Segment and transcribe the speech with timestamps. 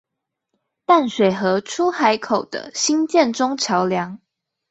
[0.83, 4.17] 淡水河出海口的興建中橋梁